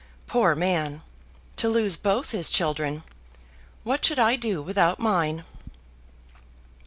Poor 0.25 0.55
man! 0.55 1.03
to 1.57 1.69
lose 1.69 1.95
both 1.95 2.31
his 2.31 2.49
children! 2.49 3.03
What 3.83 4.03
should 4.03 4.17
I 4.17 4.35
do 4.35 4.59
without 4.59 4.97
mine?" 4.99 5.43